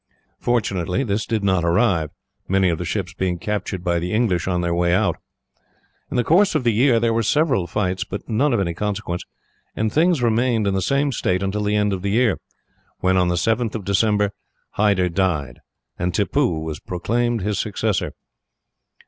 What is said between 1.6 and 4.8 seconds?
arrive, many of the ships being captured by the English on their